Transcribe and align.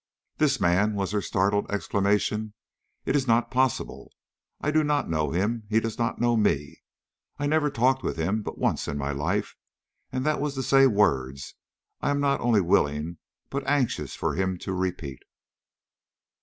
"This 0.37 0.59
man!" 0.59 0.95
was 0.95 1.11
her 1.11 1.21
startled 1.21 1.69
exclamation. 1.71 2.55
"It 3.05 3.15
is 3.15 3.27
not 3.27 3.51
possible; 3.51 4.11
I 4.59 4.71
do 4.71 4.83
not 4.83 5.07
know 5.11 5.29
him; 5.29 5.65
he 5.69 5.79
does 5.79 5.99
not 5.99 6.19
know 6.19 6.35
me. 6.35 6.81
I 7.37 7.45
never 7.45 7.69
talked 7.69 8.01
with 8.01 8.17
him 8.17 8.41
but 8.41 8.57
once 8.57 8.87
in 8.87 8.97
my 8.97 9.11
life, 9.11 9.55
and 10.11 10.25
that 10.25 10.41
was 10.41 10.55
to 10.55 10.63
say 10.63 10.87
words 10.87 11.53
I 12.01 12.09
am 12.09 12.19
not 12.19 12.41
only 12.41 12.61
willing 12.61 13.19
but 13.51 13.63
anxious 13.67 14.15
for 14.15 14.33
him 14.33 14.57
to 14.65 14.73
repeat." 14.73 15.21